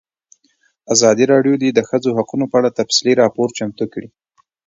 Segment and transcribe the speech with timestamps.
[0.93, 4.09] ازادي راډیو د د ښځو حقونه په اړه تفصیلي راپور چمتو کړی.